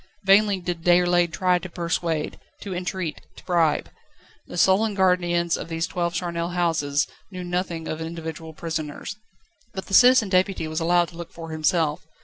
[0.23, 3.91] Vainly did Déroulède try to persuade, to entreat, to bribe.
[4.47, 9.17] The sullen guardians of these twelve charnel houses knew nothing of individual prisoners.
[9.75, 12.03] But the Citizen Deputy was allowed to look for himself.